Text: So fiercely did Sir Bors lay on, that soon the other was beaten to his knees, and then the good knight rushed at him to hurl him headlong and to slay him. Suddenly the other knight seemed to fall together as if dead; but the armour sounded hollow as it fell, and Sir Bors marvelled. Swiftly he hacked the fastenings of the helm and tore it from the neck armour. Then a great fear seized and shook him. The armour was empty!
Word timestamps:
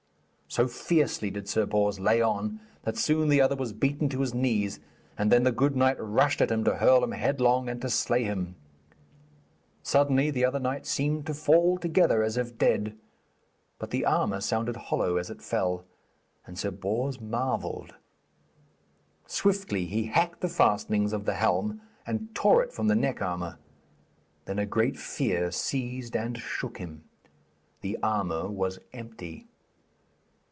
So 0.53 0.67
fiercely 0.67 1.31
did 1.31 1.47
Sir 1.47 1.65
Bors 1.65 1.97
lay 1.97 2.19
on, 2.21 2.59
that 2.83 2.97
soon 2.97 3.29
the 3.29 3.39
other 3.39 3.55
was 3.55 3.71
beaten 3.71 4.09
to 4.09 4.19
his 4.19 4.33
knees, 4.33 4.81
and 5.17 5.31
then 5.31 5.43
the 5.43 5.51
good 5.53 5.77
knight 5.77 5.95
rushed 5.97 6.41
at 6.41 6.51
him 6.51 6.65
to 6.65 6.75
hurl 6.75 7.05
him 7.05 7.13
headlong 7.13 7.69
and 7.69 7.81
to 7.81 7.89
slay 7.89 8.25
him. 8.25 8.57
Suddenly 9.81 10.29
the 10.29 10.43
other 10.43 10.59
knight 10.59 10.85
seemed 10.85 11.25
to 11.27 11.33
fall 11.33 11.77
together 11.77 12.21
as 12.21 12.35
if 12.35 12.57
dead; 12.57 12.97
but 13.79 13.91
the 13.91 14.03
armour 14.03 14.41
sounded 14.41 14.75
hollow 14.75 15.15
as 15.15 15.29
it 15.29 15.41
fell, 15.41 15.85
and 16.45 16.59
Sir 16.59 16.69
Bors 16.71 17.21
marvelled. 17.21 17.95
Swiftly 19.27 19.85
he 19.85 20.07
hacked 20.07 20.41
the 20.41 20.49
fastenings 20.49 21.13
of 21.13 21.23
the 21.23 21.35
helm 21.35 21.79
and 22.05 22.27
tore 22.35 22.61
it 22.61 22.73
from 22.73 22.89
the 22.89 22.95
neck 22.95 23.21
armour. 23.21 23.57
Then 24.43 24.59
a 24.59 24.65
great 24.65 24.97
fear 24.99 25.49
seized 25.49 26.13
and 26.17 26.37
shook 26.37 26.77
him. 26.77 27.05
The 27.79 27.97
armour 28.03 28.49
was 28.49 28.79
empty! 28.91 29.47